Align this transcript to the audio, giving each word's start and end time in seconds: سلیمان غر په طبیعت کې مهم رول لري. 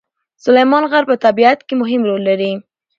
سلیمان 0.43 0.83
غر 0.91 1.03
په 1.09 1.15
طبیعت 1.25 1.59
کې 1.67 1.73
مهم 1.81 2.01
رول 2.09 2.21
لري. 2.29 2.51